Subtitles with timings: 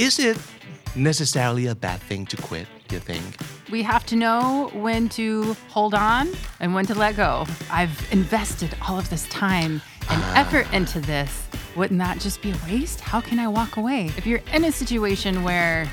[0.00, 0.38] is it
[0.96, 3.22] necessarily a bad thing to quit you think
[3.70, 7.46] We have to know when to hold on and when to let go.
[7.70, 10.40] I've invested all of this time and ah.
[10.42, 11.46] effort into this.
[11.76, 13.00] Wouldn't that just be a waste?
[13.00, 14.06] How can I walk away?
[14.16, 15.86] If you're in a situation where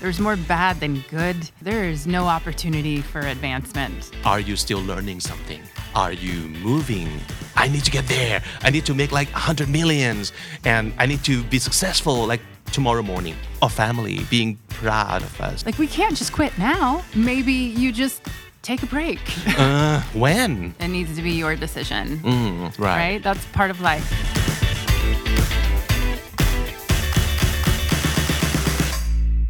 [0.00, 4.12] there's more bad than good, there is no opportunity for advancement.
[4.24, 5.62] are you still learning something
[5.94, 7.08] are you moving
[7.56, 10.32] I need to get there I need to make like 100 millions
[10.64, 12.42] and I need to be successful like
[12.72, 17.02] tomorrow morning our family being proud of us Like, we can't just quit now.
[17.14, 18.22] Maybe you just
[18.62, 19.20] take a break.
[19.58, 23.22] uh, when it needs to be your decision, Mm, right right?
[23.22, 24.04] That's part of life.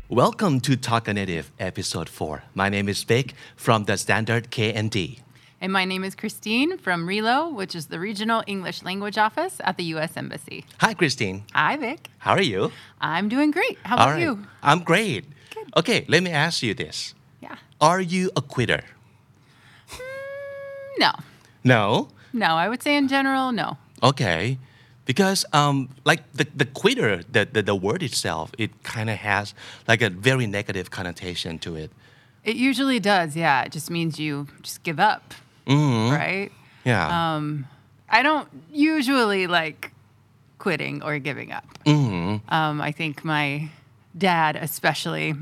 [0.08, 5.18] Welcome to Talk a Native episode 4 my name is Vic from the Standard KND
[5.60, 9.76] And my name is Christine from RELO, which is the Regional English Language Office at
[9.78, 10.16] the U.S.
[10.16, 10.64] Embassy.
[10.80, 12.10] Hi Christine Hi, Vic.
[12.18, 13.78] how are you I'm doing great.
[13.84, 14.46] How about right you?
[14.62, 15.24] I'm great
[15.54, 15.68] Good.
[15.76, 17.56] okay let me ask you this Yeah.
[17.80, 18.82] are you a quitter
[20.98, 21.12] No.
[21.64, 23.78] no No, I would say in general, no.
[24.02, 24.58] Okay.
[25.06, 29.54] Because um like the, the quitter, the, the, the word itself, it kind of has
[29.88, 31.90] like a very negative connotation to it.
[32.44, 33.62] It usually does, yeah.
[33.64, 35.34] It just means you just give up,
[35.66, 36.50] right?
[36.84, 37.34] Yeah.
[37.36, 37.66] Um,
[38.08, 39.92] I don't usually like
[40.58, 41.64] quitting or giving up.
[41.86, 43.68] Um, I think my
[44.16, 45.34] dad, especially,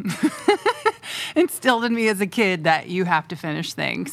[1.37, 4.13] instilled in me as a kid that you have to finish things.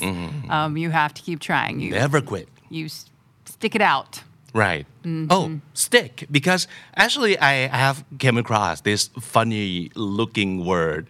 [0.50, 1.80] Um, you have to keep trying.
[1.80, 2.48] You Never quit.
[2.70, 3.06] you s-
[3.46, 4.23] stick it out.
[4.53, 4.86] Right.
[5.30, 6.28] Oh, stick.
[6.30, 11.08] Because actually I have came across this funny looking word.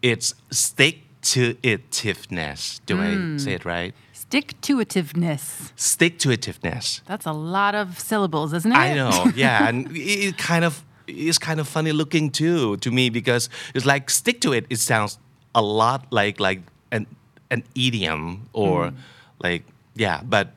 [0.00, 2.80] It's stick to itiveness.
[2.86, 3.94] Do I say it right?
[4.28, 5.72] Stick to itiveness.
[5.74, 7.00] Stick to itiveness.
[7.06, 8.76] That's a lot of syllables, isn't it?
[8.76, 12.90] I know, yeah, and it it kind of is kind of funny looking too to
[12.90, 14.66] me because it's like stick to it.
[14.68, 15.18] It sounds
[15.54, 16.60] a lot like like
[16.92, 17.06] an
[17.50, 18.96] an idiom or mm.
[19.42, 20.52] like yeah, but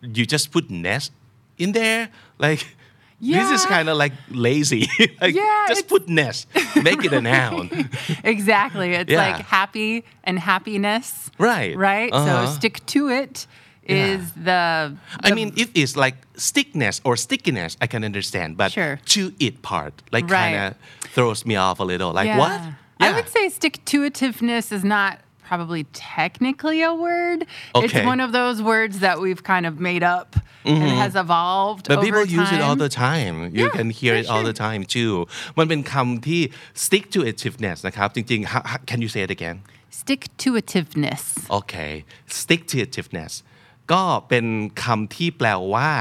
[0.00, 1.10] you just put nest
[1.58, 2.66] in there like.
[3.20, 4.86] This is kind of like lazy.
[5.20, 6.46] like, Yeah, just put nest,
[6.82, 7.68] make it a noun.
[8.24, 8.94] exactly.
[8.94, 9.18] It's Yeah.
[9.32, 11.30] like happy and happiness.
[11.38, 11.76] Right.
[11.76, 12.12] Right?
[12.12, 12.46] Uh-huh.
[12.46, 13.46] So stick to it
[13.84, 19.00] is the, I mean, if it's like stickness or stickiness, I can understand, but Sure.
[19.06, 20.54] to it part like Right.
[20.54, 22.12] kind of throws me off a little.
[22.12, 22.38] Like yeah.
[22.38, 22.60] what?
[23.00, 27.39] I would say stick to itiveness is not probably technically a word.
[27.75, 28.05] It's Okay.
[28.13, 30.29] one of those words that we've kind of made up
[30.65, 31.91] and has evolved Mm-hmm.
[31.93, 32.83] But over people use it all time.
[32.85, 33.35] the time.
[33.57, 34.51] You Yeah, can hear for it all sure.
[34.51, 35.13] the time too.
[35.57, 36.41] มันเป็นคำที่
[36.85, 39.57] stick to itiveness นะครับ จริงๆ ha- ha- Can you say it again?
[40.01, 41.23] Stick to itiveness.
[41.59, 41.91] Okay.
[42.39, 43.33] stick to itiveness
[43.91, 44.45] ก็เป็น
[44.83, 45.91] คำที่แปลว่า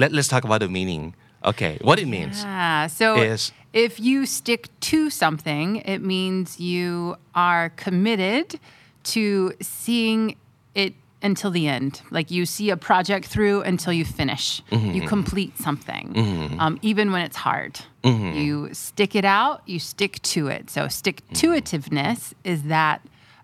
[0.00, 1.04] Let Let's talk about the meaning.
[1.50, 1.74] Okay.
[1.88, 2.36] What it means?
[2.46, 8.59] Ah, so is- if you stick to something, it means you are committed
[9.03, 10.35] to seeing
[10.75, 12.01] it until the end.
[12.11, 14.61] Like you see a project through until you finish.
[14.71, 17.79] You complete something, um, even when it's hard.
[18.03, 20.69] You stick it out, you stick to it.
[20.69, 23.01] So, stick to itiveness is that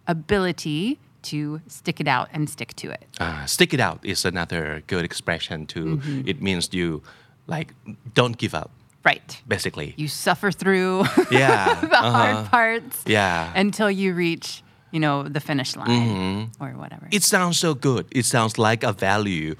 [0.07, 3.05] ability to stick it out and stick to it.
[3.19, 6.01] Uh, stick it out is another good expression too.
[6.25, 7.01] It means you
[7.47, 7.73] like
[8.13, 8.71] don't give up
[9.03, 9.41] Right.
[9.47, 9.93] basically.
[9.97, 11.79] You suffer through Yeah.
[11.81, 13.51] the hard parts Yeah.
[13.55, 14.61] until you reach,
[14.91, 17.07] you know, the finish line or whatever.
[17.11, 18.05] It sounds so good.
[18.11, 19.55] It sounds like a value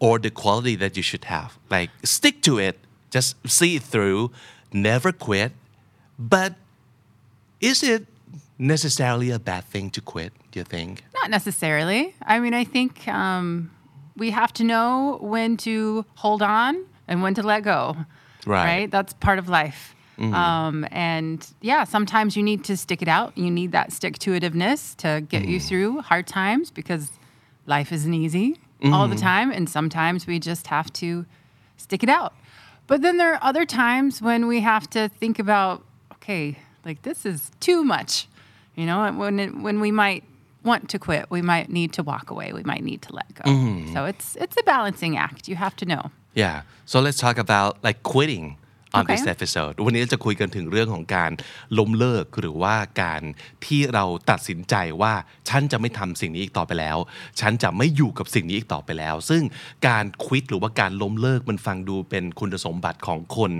[0.00, 1.56] or the quality that you should have.
[1.70, 2.78] Like stick to it,
[3.10, 4.30] just see it through,
[4.72, 5.52] never quit.
[6.18, 6.54] But
[7.60, 8.06] is it
[8.58, 11.04] necessarily a bad thing to quit, do you think?
[11.14, 12.14] Not necessarily.
[12.22, 13.70] I mean, I think um,
[14.16, 17.96] we have to know when to hold on and when to let go.
[18.46, 18.90] Right.
[18.90, 19.94] That's part of life.
[20.18, 20.34] Mm-hmm.
[20.34, 23.36] Um, and yeah, sometimes you need to stick it out.
[23.38, 25.68] You need that stick to itiveness to get you mm-hmm.
[25.68, 27.10] through hard times because
[27.66, 29.24] life isn't easy all the mm-hmm.
[29.24, 29.50] time.
[29.50, 31.24] And sometimes we just have to
[31.78, 32.34] stick it out.
[32.86, 35.84] But then there are other times when we have to think about,
[36.14, 38.26] okay, like this is too much,
[38.74, 40.24] you know, when it, when we might
[40.64, 42.52] want to quit, we might need to walk away.
[42.52, 43.42] We might need to let go.
[43.94, 45.48] So it's it's a balancing act.
[45.48, 46.10] You have to know.
[46.34, 46.62] Yeah.
[46.86, 48.56] So let's talk about like quitting
[48.92, 49.14] on Okay.
[49.14, 51.30] this episode วันนี้จะคุยกันถึงเรื่องของการ
[51.78, 53.22] ล้มเลิกหรือว่าการ
[53.66, 55.12] ที่เราตัดสินใจว่า
[55.48, 56.96] ฉันจะไม่ทำสิ่งนี้อีกต่อไปแล้ว
[57.40, 59.42] ฉันจะไม่อยู่กับสิ่งนี้อีกต่อไปแล้ว ซึ่ง
[59.88, 63.52] การควิดหรือว่าการล้มเลิกมันฟังดูเป็นคุณสมบัติของคน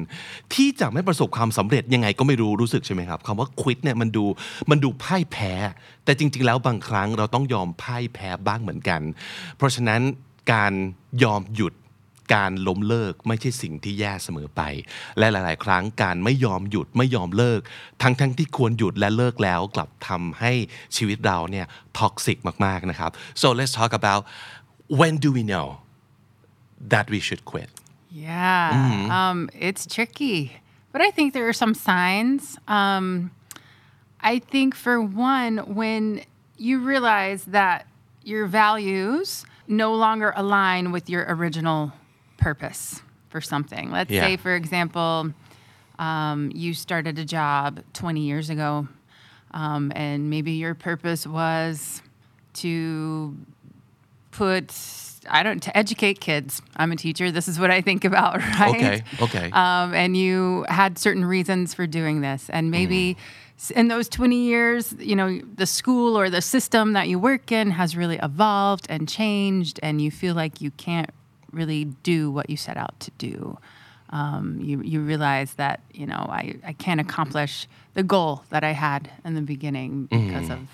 [0.55, 4.25] ที่จะไม่ประสบความสำเร็จยังไงก็ไม่รู้รู้สึกใช่ไหมครับคำว่าควิดเนี่ยมันดู
[4.70, 5.52] มันดูพ่ายแพ้
[6.05, 9.00] แต่จริง ๆ แล้วบางครั้งเราต้องยอมพ่ายแพ้บ้างเหมือนกัน
[9.56, 10.00] เพราะฉะนั้น
[10.52, 10.73] การ
[11.25, 11.75] ยอมหยุด
[12.34, 14.62] การล้มเลิกไม่ใช่สิ่งที่แย่เสมอไป
[15.18, 17.60] และหลาย ๆ ครั้งการไม่ยอมหยุดไม่ยอมเลิก
[18.02, 20.52] ทั้งทั้งที่ควรหยุดและเลิกแล้วกลับทำให้
[20.96, 21.66] ชีวิตเราเนี่ย
[21.98, 23.10] ท็อกซิกมาก ๆ นะครับ
[23.40, 24.22] so let's talk about
[25.00, 25.66] when do we know
[26.92, 27.70] that we should quit
[28.12, 28.70] Yeah,
[29.18, 30.38] um, it's tricky.
[30.92, 32.58] But I think there are some signs.
[32.66, 33.30] Um,
[34.20, 36.02] I think, for one, when
[36.56, 37.86] you realize that
[38.24, 41.92] your values no longer align with your original
[42.40, 43.90] purpose for something.
[43.90, 44.22] Let's Yeah.
[44.22, 45.31] say, for example,
[45.98, 48.88] um, you started a job 20 years ago,
[49.52, 52.02] um, and maybe your purpose was
[52.54, 53.37] to
[54.32, 54.72] put
[55.28, 56.62] I don't to educate kids.
[56.76, 57.31] I'm a teacher.
[57.31, 58.70] This is what I think about, right?
[58.75, 59.50] Okay, okay.
[59.52, 63.19] Um, and you had certain reasons for doing this, and maybe
[63.58, 67.52] s in those 20 years, you know, the school or the system that you work
[67.52, 71.10] in has really evolved and changed, and you feel like you can't
[71.52, 73.58] really do what you set out to do.
[74.11, 78.73] Um, you you realize that you know I, I can't accomplish the goal that I
[78.73, 80.52] had in the beginning because mm-hmm.
[80.52, 80.69] of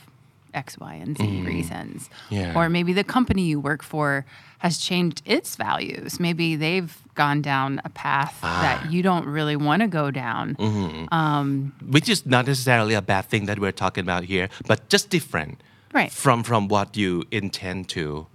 [0.54, 1.46] X, Y, and Z mm-hmm.
[1.46, 2.10] reasons.
[2.30, 2.54] Yeah.
[2.56, 4.24] Or maybe the company you work for
[4.58, 6.18] has changed its values.
[6.18, 8.60] Maybe they've gone down a path ah.
[8.62, 10.56] that you don't really want to go down.
[10.56, 11.14] Mm-hmm.
[11.14, 15.10] Um, which is not necessarily a bad thing that we're talking about here but just
[15.10, 15.60] different
[15.92, 16.12] Right.
[16.12, 18.26] from from what you intend to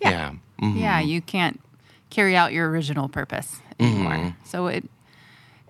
[0.00, 0.10] Yeah.
[0.10, 0.78] yeah Mhm.
[0.80, 1.58] Yeah, you can't
[2.10, 4.12] carry out your original purpose anymore.
[4.12, 4.44] Mm-hmm.
[4.44, 4.84] So it,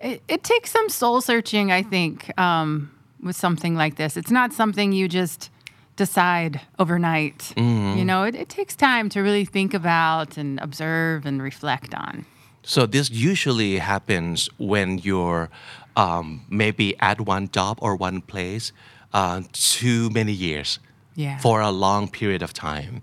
[0.01, 2.89] it it takes some soul searching, I think, um,
[3.23, 4.17] with something like this.
[4.17, 5.49] It's not something you just
[5.95, 7.53] decide overnight.
[7.55, 7.97] Mm-hmm.
[7.99, 12.25] You know, it, it takes time to really think about and observe and reflect on.
[12.63, 15.49] So this usually happens when you're
[15.95, 18.71] um, maybe at one job or one place
[19.13, 20.79] uh, too many years
[21.15, 21.37] Yeah.
[21.39, 23.01] for a long period of time,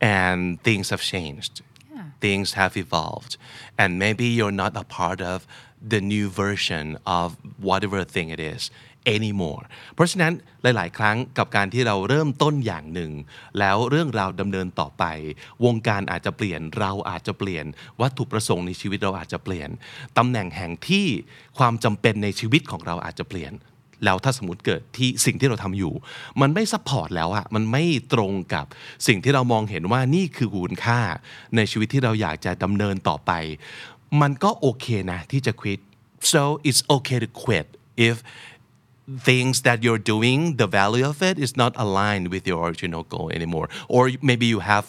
[0.00, 1.62] and things have changed.
[1.94, 2.04] Yeah.
[2.20, 3.36] Things have evolved,
[3.80, 5.46] and maybe you're not a part of
[5.92, 7.36] the new version of
[7.68, 8.62] whatever thing it is
[9.16, 9.64] anymore
[9.94, 13.12] เพราะฉะนั้นหลาย ๆ ครั้งกับการที่เราเริ่มต้นอย่างหนึ่ง
[13.58, 15.04] แล้วเรื่องราวดำเนินต่อไป
[15.64, 17.64] วงการอาจจะเปลี่ยนเราอาจจะเปลี่ยน
[18.00, 19.70] วัตถุประสงค์ในชีวิตเราอาจจะเปลี่ยน
[20.18, 21.06] ตำแหน่งแห่งที่
[21.58, 23.52] ความจำเป็นในชีวิตของเราอาจจะเปลี่ยน
[24.04, 25.94] แล้วถ้าสมมติเกิดที่สิ่งที่เราทำอยู่
[26.40, 28.66] มันไม่ซัพพอร์ตแล้วอะมันไม่ตรงกับ
[29.06, 31.00] สิ่งที่เรามองเห็นว่านี่คือคุณค่า
[31.56, 33.32] ในชีวิตที่เราอยากจะดำเนินต่อไป
[34.20, 35.80] มันก็โอเคนะที่จะ quit
[36.32, 37.66] so it's okay to quit
[38.08, 38.16] if
[39.28, 43.28] things that you're doing the value of it is not aligned with your original goal
[43.38, 44.86] anymore or maybe you have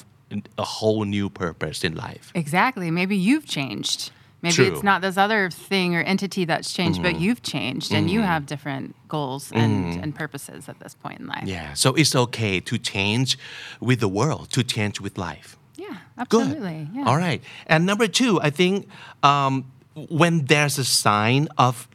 [0.66, 2.88] a whole new purpose in life Exactly.
[3.00, 4.00] Maybe you've changed.
[4.42, 4.66] Maybe True.
[4.66, 4.76] Mm-hmm.
[4.76, 8.46] it's not this other thing or entity that's changed, but you've changed and you have
[8.46, 11.44] different goals and, and purposes at this point in life.
[11.46, 13.38] yeah so it's okay to change
[13.82, 15.88] with the world to change with life Yeah,
[16.30, 16.42] Good.
[16.42, 16.88] absolutely.
[16.94, 17.06] Yeah.
[17.08, 17.42] All right.
[17.68, 18.88] And number two, I think
[19.24, 19.66] um,
[20.10, 21.88] when there's a sign of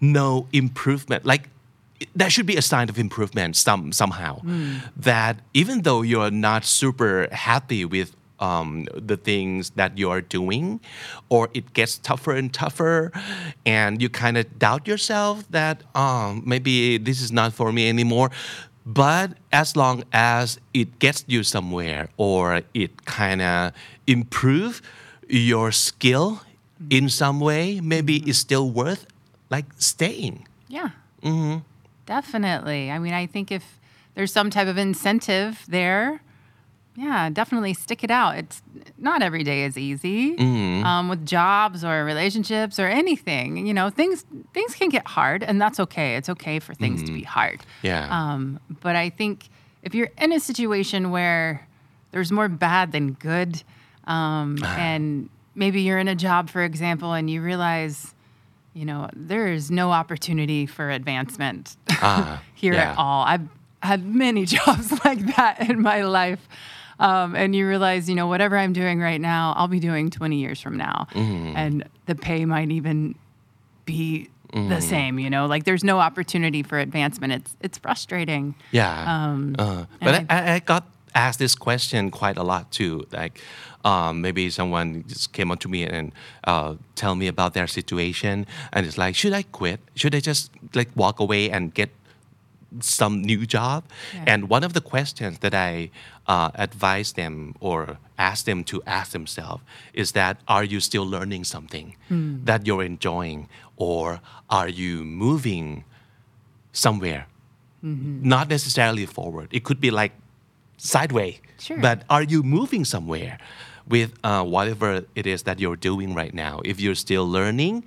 [0.00, 1.48] no improvement, like
[2.14, 4.40] there should be a sign of improvement some somehow.
[4.96, 8.14] That even though you're not super happy with
[8.44, 10.80] um, the things that you're doing,
[11.28, 13.10] or it gets tougher and tougher,
[13.64, 18.30] and you kind of doubt yourself that um, maybe this is not for me anymore.
[18.86, 23.72] But as long as it gets you somewhere, or it kind of
[24.06, 24.82] improve
[25.28, 26.42] your skill
[26.90, 29.06] in some way, maybe it's still worth
[29.48, 30.46] like staying.
[30.68, 30.90] Yeah.
[32.04, 32.90] Definitely.
[32.90, 33.80] I mean, I think if
[34.14, 36.20] there's some type of incentive there,
[36.96, 38.36] yeah, definitely stick it out.
[38.36, 38.62] It's
[38.98, 43.66] not every day is easy um, with jobs or relationships or anything.
[43.66, 46.16] You know, things things can get hard, and that's okay.
[46.16, 47.60] It's okay for things to be hard.
[47.82, 48.06] Yeah.
[48.10, 49.48] Um, but I think
[49.82, 51.66] if you're in a situation where
[52.12, 53.62] there's more bad than good,
[54.06, 58.14] um, and maybe you're in a job, for example, and you realize,
[58.72, 62.92] you know, there is no opportunity for advancement Ah, here yeah.
[62.92, 63.24] at all.
[63.24, 63.48] I've
[63.82, 66.48] had many jobs like that in my life.
[66.98, 70.36] Um, and you realize, you know, whatever I'm doing right now, I'll be doing 20
[70.36, 71.06] years from now.
[71.12, 71.56] Mm-hmm.
[71.56, 73.14] And the pay might even
[73.84, 77.32] be the same, you know, like there's no opportunity for advancement.
[77.32, 78.54] It's, it's frustrating.
[78.70, 79.24] Yeah.
[79.24, 83.04] Um, uh, but I, I, I got asked this question quite a lot too.
[83.12, 83.40] Like,
[83.84, 86.12] um, maybe someone just came up to me and
[86.44, 89.80] uh, tell me about their situation, and it's like, should I quit?
[89.94, 91.90] Should I just like walk away and get
[92.80, 93.84] some new job?
[94.14, 94.24] Yeah.
[94.26, 95.90] And one of the questions that I
[96.26, 99.62] uh, advise them or ask them to ask themselves
[99.92, 101.96] is that are you still learning something
[102.44, 105.84] that you're enjoying, or are you moving
[106.72, 107.26] somewhere?
[107.82, 109.48] Not necessarily forward.
[109.52, 110.12] It could be like
[110.78, 111.40] sideways.
[111.58, 111.78] Sure.
[111.78, 113.38] But are you moving somewhere?
[113.86, 117.84] with uh, whatever it is that you're doing right now if you're still learning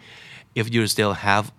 [0.55, 1.51] if you still have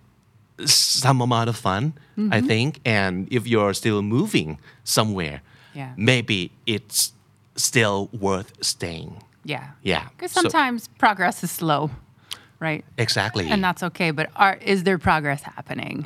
[0.67, 1.93] some amount of fun
[2.31, 5.41] I think and if you're still moving somewhere
[5.75, 5.93] Yeah.
[5.97, 7.13] maybe it's
[7.55, 9.71] still worth staying Yeah.
[9.83, 10.09] Yeah.
[10.17, 11.91] Because So- sometimes progress is slow,
[12.61, 12.85] right?
[12.99, 14.11] exactly And that's okay.
[14.13, 16.03] But are, is there progress happening?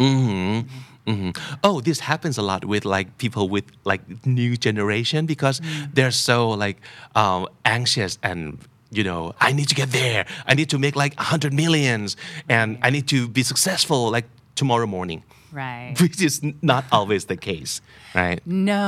[1.06, 1.36] Mhm.
[1.64, 5.60] Oh, this happens a lot with like people with like new generation because
[5.94, 6.76] they're so like
[7.16, 8.58] um, anxious and
[8.92, 10.24] you know I need to get there.
[10.46, 12.16] I need to make like a hundred millions,
[12.48, 14.26] and I need to be successful like
[14.59, 15.19] tomorrow morning,
[15.61, 15.93] Right.
[16.01, 16.35] which is
[16.71, 17.73] not always the case,
[18.21, 18.39] right?
[18.73, 18.87] No.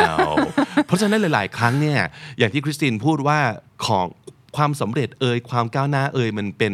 [0.00, 0.14] no
[0.86, 2.00] เพราะฉะนั้นหลาย ๆ ครั้งเนี่ย
[2.38, 3.38] อย่างที่คริสตินพูดว่า
[3.86, 4.06] ของ
[4.55, 6.73] ความสำเร็จเอ่ยความก้าวหน้าเอ่ยมันเป็น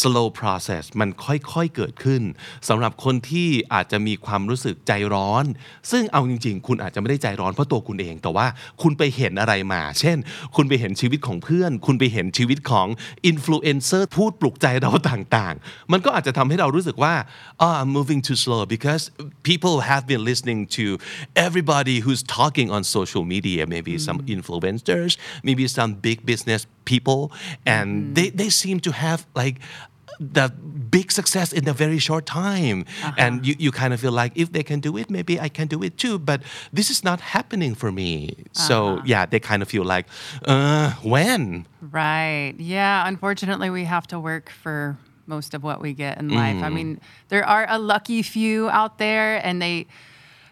[0.00, 2.22] slow process มันค่อยๆเกิดขึ้น
[2.68, 5.44] สำหรับคนที่อาจจะมีความรู้สึกใจร้อน
[5.90, 8.46] ซึ่งเอาจริง ๆ คุณอาจจะไม่ได้ใจร้อนเพราะตัวคุณเอง แต่ว่า
[8.82, 10.18] คุณไปเห็นอะไรมา เช่น
[10.56, 12.86] คุณไปเห็นชีวิตของเพื่อน คุณไปเห็นชีวิตของ
[13.26, 17.14] อินฟลูเอนเซอร์พูดปลุกใจเราต่างๆ มันก็อาจจะทำให้เรารู้สึกว่า
[17.64, 19.02] oh I'm moving too slow because
[19.50, 20.84] people have been listening to
[21.46, 25.12] everybody who's talking on social media maybe some influencers
[25.46, 27.30] maybe some big business people
[27.66, 28.36] and they, mm-hmm.
[28.38, 29.56] they seem to have like
[30.18, 32.86] the big success in a very short time.
[33.02, 33.12] Uh-huh.
[33.18, 35.68] And you, you kind of feel like if they can do it maybe I can
[35.68, 36.18] do it too.
[36.18, 36.40] But
[36.72, 38.36] this is not happening for me.
[38.52, 39.02] So uh-huh.
[39.04, 40.06] yeah they kind of feel like
[40.46, 41.66] uh, when?
[41.82, 42.54] Right.
[42.56, 43.06] Yeah.
[43.06, 46.62] Unfortunately, we have to work for most of what we get in life.
[46.62, 46.74] I mm.
[46.74, 49.86] mean, there are a lucky few out there, and they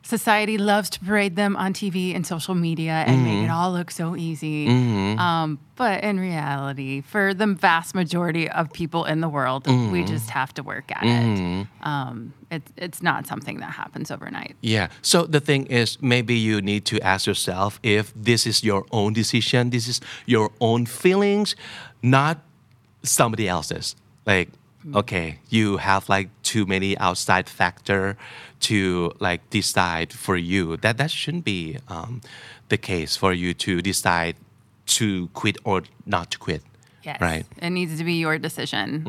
[0.04, 3.90] society loves to parade them on TV and social media and make it all look
[3.90, 4.68] so easy.
[4.68, 10.30] Um, but in reality, for the vast majority of people in the world, we just
[10.30, 11.66] have to work at it.
[11.82, 14.54] Um, it's it's not something that happens overnight.
[14.60, 14.88] Yeah.
[15.02, 19.12] So the thing is, maybe you need to ask yourself if this is your own
[19.14, 21.56] decision, this is your own feelings,
[22.02, 22.38] not
[23.02, 23.96] somebody else's.
[24.26, 24.48] Like,
[24.94, 28.16] okay, you have like too many outside factor
[28.60, 30.76] to like decide for you.
[30.78, 32.20] That that shouldn't be um,
[32.68, 34.36] the case for you to decide
[34.86, 36.62] to quit or not to quit.
[37.02, 37.20] Yes.
[37.20, 37.44] Right.
[37.60, 39.04] It needs to be your decision.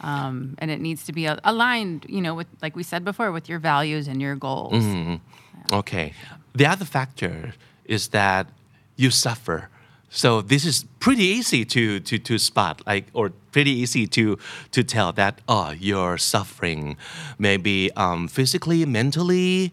[0.00, 3.48] Um, and it needs to be aligned, you know, with, like we said before, with
[3.48, 4.84] your values and your goals.
[5.72, 6.12] Okay.
[6.54, 8.46] The other factor is that
[8.96, 9.68] you suffer.
[10.14, 14.38] So this is pretty easy to, to, to spot, like, or pretty easy to,
[14.72, 16.98] to tell that, oh, you're suffering,
[17.38, 19.72] maybe um, physically, mentally,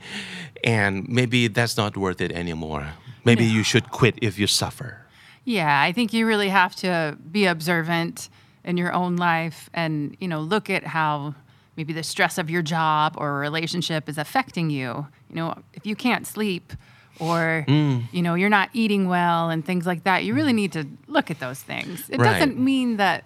[0.64, 2.88] and maybe that's not worth it anymore.
[3.26, 5.06] Maybe you should quit if you suffer.
[5.44, 8.30] Yeah, I think you really have to be observant
[8.64, 11.36] in your own life and, you know, look at how
[11.76, 15.08] maybe the stress of your job or relationship is affecting you.
[15.30, 16.72] You know, if you can't sleep
[17.20, 20.86] or, you know, you're not eating well and things like that, you really need to
[21.08, 22.10] look at those things.
[22.10, 22.40] It Right.
[22.40, 23.24] doesn't mean that,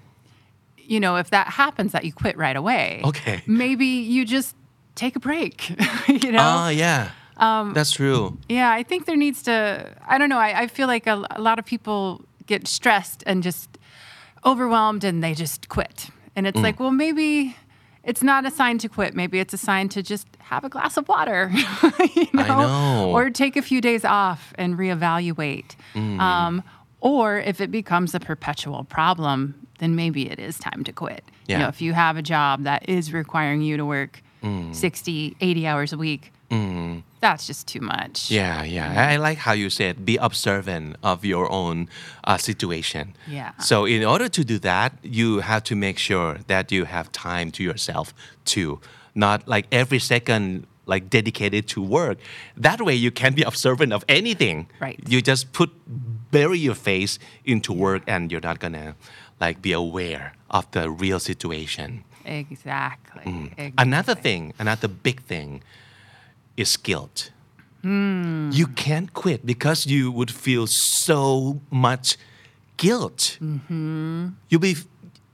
[0.77, 3.01] you know, if that happens that you quit right away.
[3.05, 3.43] Okay.
[3.47, 4.55] Maybe you just
[4.95, 5.69] take a break,
[6.07, 6.39] you know?
[6.41, 7.11] Ah, yeah.
[7.73, 8.37] that's true.
[8.49, 11.41] Yeah, I think there needs to, I don't know, I, I feel like a, a
[11.41, 13.69] lot of people get stressed and just
[14.45, 16.09] overwhelmed and they just quit.
[16.35, 16.49] And Mm.
[16.49, 17.55] it's like, well, maybe
[18.03, 19.15] it's not a sign to quit.
[19.15, 21.51] Maybe it's a sign to just have a glass of water,
[22.15, 22.43] you know?
[22.43, 23.11] know.
[23.11, 25.75] Or take a few days off and reevaluate.
[25.93, 26.19] Mm.
[26.19, 26.63] Um,
[26.99, 31.23] or if it becomes a perpetual problem, then maybe it is time to quit.
[31.47, 34.75] You know, if you have a job that is requiring you to work Mm.
[34.75, 36.33] 60, 80 hours a week,
[37.23, 38.29] that's just too much.
[38.29, 39.09] Yeah, yeah.
[39.13, 41.87] I like how you said be observant of your own
[42.25, 43.15] uh, situation.
[43.27, 43.51] Yeah.
[43.59, 47.49] So in order to do that, you have to make sure that you have time
[47.51, 48.13] to yourself
[48.43, 48.81] too.
[49.15, 52.17] Not like every second like dedicated to work.
[52.57, 54.67] That way you can be observant of anything.
[54.81, 54.99] Right.
[55.07, 55.71] You just put
[56.31, 58.95] bury your face into work and you're not gonna
[59.39, 62.03] like be aware of the real situation.
[62.25, 63.23] Exactly.
[63.25, 63.73] Exactly.
[63.77, 65.61] Another thing, another big thing
[66.57, 67.31] is guilt.
[67.83, 72.17] You can't quit because you would feel so much
[72.77, 73.37] guilt.
[73.41, 74.27] Mm-hmm.
[74.47, 74.77] You'll be,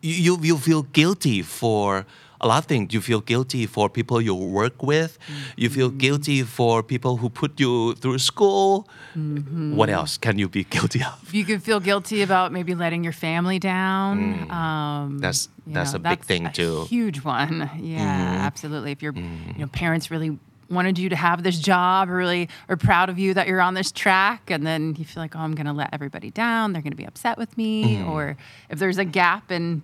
[0.01, 2.07] you, you feel guilty for
[2.41, 2.91] a lot of things.
[2.91, 5.19] You feel guilty for people you work with.
[5.57, 5.97] You feel mm-hmm.
[5.97, 8.87] guilty for people who put you through school.
[9.15, 9.75] Mm-hmm.
[9.75, 11.31] What else can you be guilty of?
[11.31, 14.47] You could feel guilty about maybe letting your family down.
[14.47, 14.51] Mm.
[14.51, 16.85] Um, That's that's know, a big thing a too.
[16.85, 17.69] Huge one.
[17.79, 18.91] Yeah, absolutely.
[18.91, 19.53] If your mm.
[19.53, 23.17] you know parents really wanted you to have this job, or really are proud of
[23.19, 25.73] you that you're on this track, and then you feel like, oh, I'm going to
[25.73, 26.73] let everybody down.
[26.73, 28.03] They're going to be upset with me.
[28.03, 28.37] Or
[28.69, 29.81] if there's a gap in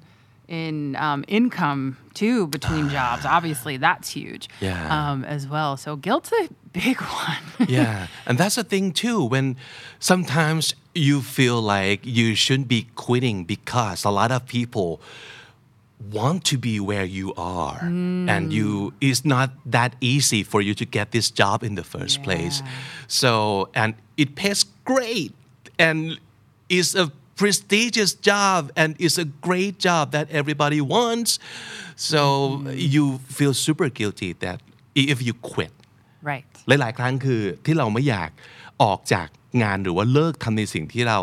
[0.48, 4.48] in um, income too between jobs, obviously that's huge.
[4.62, 5.12] Yeah.
[5.12, 5.76] Um, as well.
[5.76, 7.70] So guilt's a big one.
[7.70, 9.56] yeah and that's the thing too when
[10.00, 15.00] sometimes you feel like you shouldn't be quitting because a lot of people
[16.19, 17.79] want to be where you are
[18.35, 18.69] and you
[19.09, 22.57] it's not that easy for you to get this job in the first place
[23.07, 23.31] so
[23.81, 23.91] and
[24.23, 24.61] it pays
[24.93, 25.33] great
[25.87, 25.97] and
[26.69, 27.07] is a
[27.41, 31.31] prestigious job and is a great job that everybody wants
[32.11, 32.21] so
[32.95, 33.05] you
[33.39, 34.59] feel super guilty that
[34.95, 35.73] if you quit
[36.31, 36.45] Right.
[36.69, 38.31] หลาย ๆ ครั้งคือที่เราไม่อยาก
[38.83, 39.29] ออกจาก
[39.63, 41.21] งานหรือว่าเลิกทำในสิ่งที่เรา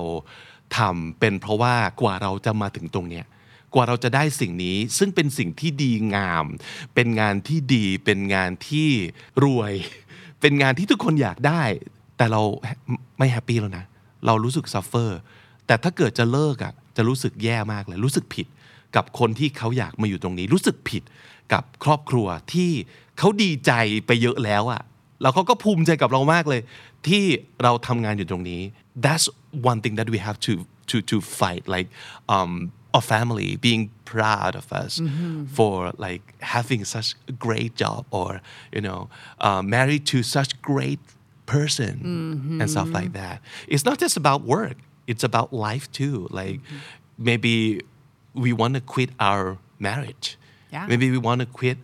[0.77, 3.25] ทำเป็นเพราะว่ากว่าเราจะมาถึงตรงเนี้ย
[3.74, 6.44] กว่าเราจะได้สิ่งนี้ ซึ่งเป็นสิ่งที่ดีงาม
[6.94, 8.88] เป็นงานที่ดี เป็นงานที่
[9.44, 9.74] รวย
[10.40, 11.62] เป็นงานที่ทุกคนอยากได้
[12.16, 12.42] แต่เรา
[13.18, 13.84] ไม่แฮปปี้แล้วนะ
[14.26, 15.18] เรารู้สึกซัฟเฟอร์
[15.66, 18.46] แต่ถ้าเกิดจะเลิกอะ จะรู้สึกแย่มากเลย รู้สึกผิด
[18.96, 21.02] กับคนที่เขาอยากมาอยู่ตรงนี้ รู้สึกผิด
[21.52, 22.70] กับครอบครัวที่
[23.18, 23.72] เขาดีใจ
[24.06, 24.82] ไปเยอะแล้วอะ
[25.22, 26.60] แล้วเขาก็ภูมิใจกับเรามากเลย
[27.08, 27.22] ที่
[27.62, 28.60] เราทำงานอยู่ตรงนี้
[29.04, 29.26] that's
[29.70, 30.52] one thing that we have to
[30.90, 31.88] to to fight like
[32.34, 32.52] um
[32.94, 35.46] our family being proud of us mm-hmm.
[35.46, 38.40] for like having such a great job or
[38.72, 39.08] you know
[39.40, 41.00] uh, married to such great
[41.46, 42.94] person and stuff mm-hmm.
[42.94, 43.40] like that.
[43.66, 44.76] It's not just about work.
[45.06, 46.28] It's about life too.
[46.30, 46.76] Like mm-hmm.
[47.18, 47.80] maybe
[48.34, 50.38] we want to quit our marriage.
[50.70, 50.86] Yeah.
[50.86, 51.76] maybe we want to quit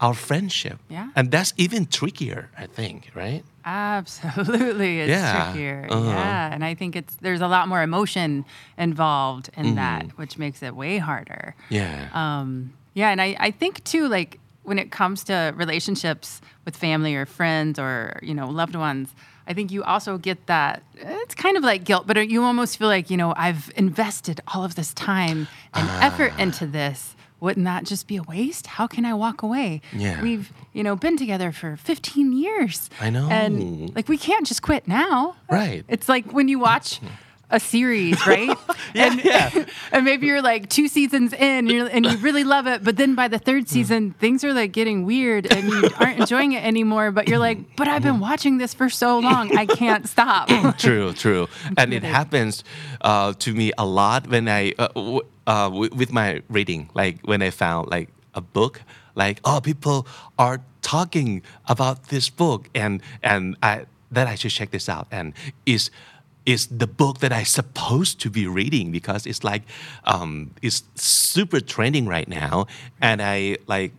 [0.00, 0.78] our friendship.
[0.88, 1.10] Yeah.
[1.16, 5.32] and that's even trickier i think right Absolutely, it's Yeah.
[5.52, 5.86] trickier.
[5.90, 6.10] Uh-huh.
[6.10, 8.44] Yeah, and I think it's there's a lot more emotion
[8.78, 9.74] involved in Mm-hmm.
[9.76, 11.54] that, which makes it way harder.
[11.68, 16.76] yeah Um, yeah, and I, I think too, like when it comes to relationships with
[16.76, 19.08] family or friends or you know loved ones,
[19.46, 20.82] I think you also get that.
[21.24, 24.64] It's kind of like guilt, but you almost feel like you know I've invested all
[24.64, 26.42] of this time and effort Ah.
[26.42, 27.14] into this.
[27.40, 28.66] Wouldn't that just be a waste?
[28.66, 29.80] How can I walk away?
[29.92, 30.20] Yeah.
[30.22, 32.90] We've you know been together for 15 years.
[33.00, 33.28] I know.
[33.30, 35.36] and like we can't just quit now.
[35.50, 35.84] Right.
[35.88, 37.00] It's like when you watch
[37.50, 38.56] a series, right?
[38.94, 39.64] Yeah, and, yeah.
[39.92, 42.96] and maybe you're like two seasons in and, you're, and you really love it, but
[42.96, 43.68] then by the third Mm.
[43.68, 47.10] season, things are like getting weird and you aren't enjoying it anymore.
[47.10, 50.48] But you're like, but I've been watching this for so long, I can't stop.
[50.78, 52.64] true true and it happens
[53.02, 57.20] uh, to me a lot when i uh, w- uh, w- with my reading like
[57.24, 58.80] when i found like a book
[59.14, 60.06] like oh people
[60.38, 65.32] are talking about this book and and i that i should check this out and
[65.66, 65.90] is
[66.48, 69.64] is the book that I supposed to be reading because it's like
[70.04, 72.66] um, it's super trending right now.
[73.02, 73.92] And I like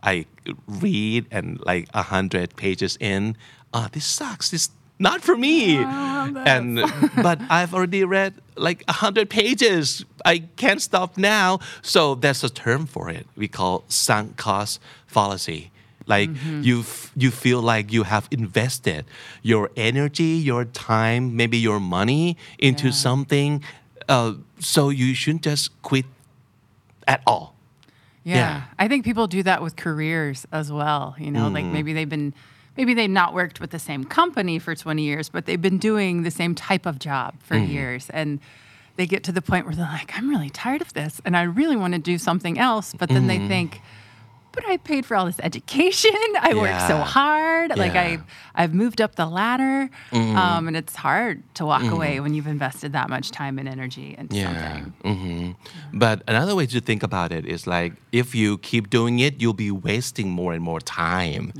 [0.00, 0.26] I
[0.68, 3.36] read and like a hundred pages in
[3.74, 4.50] ah this sucks.
[4.50, 5.78] This not for me.
[5.78, 6.78] And
[7.16, 10.04] but I've already read like a hundred pages.
[10.24, 11.58] I can't stop now.
[11.82, 13.26] So there's a term for it.
[13.34, 15.69] We call sunk cost fallacy
[16.06, 16.62] like mm-hmm.
[16.62, 19.04] you f- you feel like you have invested
[19.42, 22.92] your energy your time maybe your money into Yeah.
[22.92, 23.62] something
[24.08, 26.06] uh, so you shouldn't just quit
[27.06, 27.54] at all
[28.24, 28.34] Yeah.
[28.34, 28.62] Yeah.
[28.78, 31.14] I think people do that with careers as well.
[31.18, 31.72] You know, like mm-hmm.
[31.72, 32.34] maybe they've been,
[32.76, 36.22] maybe they've not worked with the same company for 20 years, but they've been doing
[36.22, 37.72] the same type of job for mm-hmm.
[37.72, 38.10] years.
[38.10, 38.38] And
[38.96, 41.42] they get to the point where they're like, I'm really tired of this and I
[41.44, 42.92] really want to do something else.
[42.92, 43.80] But then they think,
[44.52, 46.10] but I paid for all this education.
[46.40, 47.04] I worked so Yeah.
[47.04, 47.76] hard.
[47.76, 48.18] Like I,
[48.54, 49.88] I've moved up the ladder.
[50.12, 54.14] Um, and it's hard to walk away when you've invested that much time and energy
[54.18, 54.94] into something.
[55.02, 55.50] hmm
[55.92, 59.54] But another way to think about it is like if you keep doing it, you'll
[59.54, 61.52] be wasting more and more time.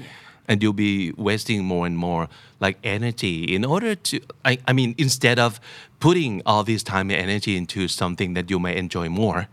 [0.48, 4.94] And you'll be wasting more and more like energy in order to I, I mean
[4.98, 5.60] instead of
[6.00, 9.46] putting all this time and energy into something that you may enjoy more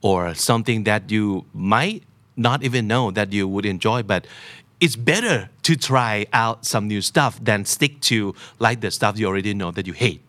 [0.00, 2.02] or something that you might
[2.36, 4.26] not even know that you would enjoy but
[4.80, 9.26] it's better to try out some new stuff than stick to like the stuff you
[9.26, 10.20] already know that you hate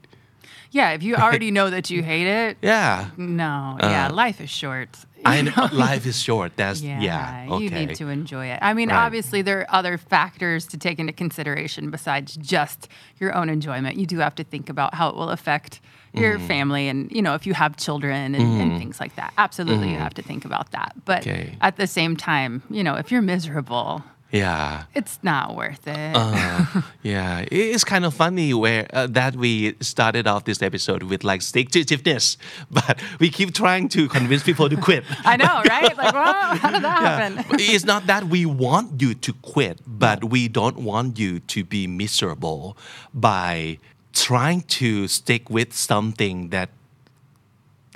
[0.73, 0.95] Yeah.
[0.97, 4.89] If you already know that you hate it, yeah No, uh, yeah, life is short.
[5.25, 6.51] I know life is short.
[6.57, 7.45] That's Yeah, yeah.
[7.45, 7.85] you okay.
[7.85, 8.59] need to enjoy it.
[8.61, 9.05] I mean, Right.
[9.05, 12.89] obviously, there are other factors to take into consideration besides just
[13.21, 13.97] your own enjoyment.
[14.01, 15.79] You do have to think about how it will affect
[16.13, 16.47] your Mm-hmm.
[16.47, 19.33] family and, you know, if you have children and, and things like that.
[19.37, 20.93] Absolutely, you have to think about that.
[21.05, 21.29] But Mm-hmm.
[21.41, 21.57] Okay.
[21.61, 24.85] at the same time, you know, if you're miserable, Yeah.
[24.95, 26.15] it's not worth it.
[26.15, 27.45] Uh, yeah.
[27.51, 31.69] It's kind of funny where uh, that we started off this episode with like stick
[31.71, 32.37] to itiveness,
[32.71, 35.03] but we keep trying to convince people to quit.
[35.25, 35.95] I know, right?
[35.97, 37.45] Like, well, how did that happen?
[37.59, 41.85] it's not that we want you to quit, but we don't want you to be
[41.87, 42.75] miserable
[43.13, 43.77] by
[44.13, 46.69] trying to stick with something that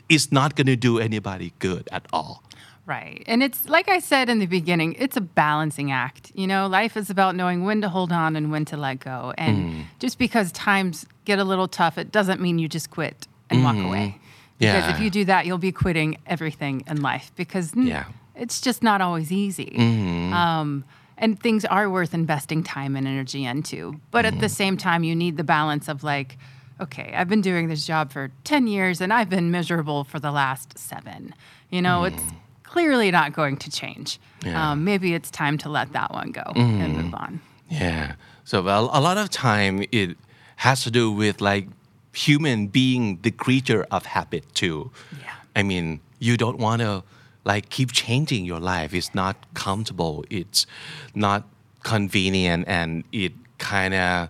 [0.09, 2.43] is not going to do anybody good at all.
[2.85, 3.21] Right.
[3.27, 6.31] And it's like I said in the beginning, it's a balancing act.
[6.33, 9.33] You know, life is about knowing when to hold on and when to let go.
[9.37, 9.83] And Mm.
[9.99, 13.75] just because times get a little tough, it doesn't mean you just quit and walk
[13.75, 14.17] away.
[14.59, 14.75] Yeah.
[14.75, 15.03] Because if Mm-hmm.
[15.03, 18.05] You do that, you'll be quitting everything in life because mm, Yeah.
[18.35, 19.75] it's just not always easy.
[19.77, 20.33] Mm-hmm.
[20.33, 20.85] Um,
[21.17, 23.99] and things are worth investing time and energy into.
[24.11, 24.41] But at Mm-hmm.
[24.41, 26.37] the same time, you need the balance of like,
[26.79, 30.31] okay, I've been doing this job for 10 years and I've been miserable for the
[30.31, 31.33] last seven.
[31.71, 32.21] You know, it's
[32.63, 34.19] clearly not going to change.
[34.41, 34.47] Mm.
[34.51, 34.71] Yeah.
[34.71, 37.41] Um, maybe it's time to let that one go and move on.
[37.69, 38.13] Yeah.
[38.43, 40.17] So well, a lot of time it
[40.57, 41.67] has to do with like
[42.13, 44.91] human being the creature of habit too.
[45.21, 45.33] Yeah.
[45.55, 47.03] I mean, you don't want to
[47.47, 48.93] like keep changing your life.
[48.93, 50.25] It's not comfortable.
[50.29, 50.67] It's
[51.15, 51.43] not
[51.83, 54.29] convenient, and it kind of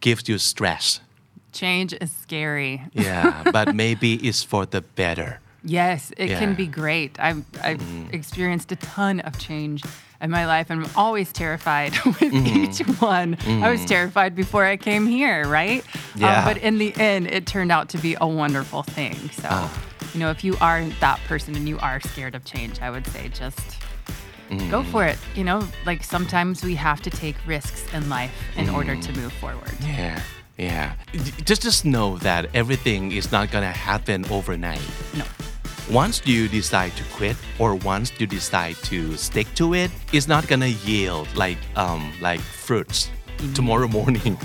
[0.00, 1.00] gives you stress.
[1.52, 2.82] Change is scary.
[2.92, 5.40] Yeah, but maybe it's for the better.
[5.62, 6.38] Yes, it Yeah.
[6.38, 7.18] can be great.
[7.18, 8.14] I've, I've mm-hmm.
[8.14, 9.82] experienced a ton of change
[10.20, 12.64] in my life, and I'm always terrified with mm-hmm.
[12.64, 13.36] each one.
[13.46, 13.86] I was mm-hmm.
[13.86, 15.82] terrified before I came here, right?
[16.14, 16.44] Um, Yeah.
[16.44, 19.14] but in the end, it turned out to be a wonderful thing.
[19.30, 19.85] So, ah.
[20.16, 23.06] You know, if you are that person and you are scared of change, I would
[23.06, 23.60] say just
[24.48, 24.90] go mm.
[24.90, 25.18] for it.
[25.34, 29.16] You know, like sometimes we have to take risks in life in order to mm.
[29.16, 29.74] move forward.
[29.82, 30.22] Yeah,
[30.56, 30.94] yeah.
[31.44, 34.80] Just just know that everything is not gonna happen overnight.
[35.14, 35.24] No.
[35.90, 40.44] once you decide to quit or once you decide to stick to it it's not
[40.48, 43.52] gonna yield like um like fruits mm-hmm.
[43.52, 44.36] tomorrow morning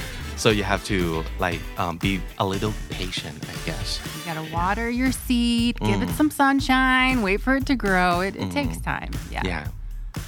[0.41, 4.89] so you have to like um, be a little patient i guess You gotta water
[4.89, 6.17] your seed, give it mm.
[6.17, 8.21] some sunshine, wait for it to grow.
[8.21, 8.83] It, it takes mm.
[8.83, 9.11] time.
[9.29, 9.43] Yeah.
[9.45, 9.67] yeah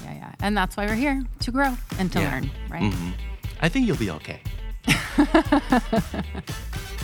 [0.04, 0.32] Yeah, yeah.
[0.42, 2.32] And that's why we're here to grow and to Yeah.
[2.32, 2.92] learn, right?
[2.92, 3.10] Mm-hmm.
[3.62, 4.40] i think you'll be okay